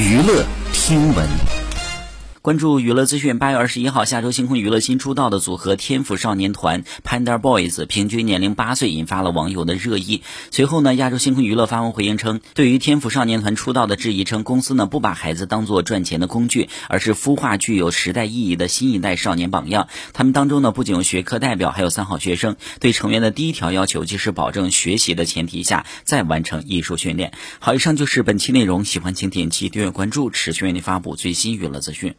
[0.00, 1.59] 娱乐听闻。
[2.50, 10.22] 关注娱乐资讯，八月二十一号，下周星空娱乐新出道的组合天府少年团 Panda Boys 平均年龄八岁，引发了网友的热议。
[10.50, 19.86] 随后呢，亚洲星空娱乐发文回应称，对于天府少年团出道的质疑，称公司呢不把孩子当做赚钱的工具，而是孵化具有时代意义的新一代少年榜样。
[20.12, 22.56] 他们当中呢不仅有学科代表，还有三好学生。
[22.80, 27.32] 对成员的第一条要求就是保证学习的前提下再完成艺术训练。
[27.60, 32.16] 好，以上就是本期内容，喜欢请点击订阅关注，持续为您发布最新娱乐资讯。